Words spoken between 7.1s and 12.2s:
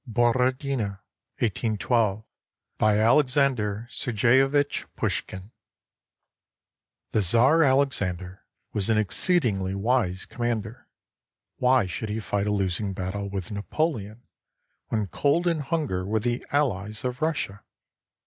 [The Czar Alexander was an exceedingly wise commander. Why should he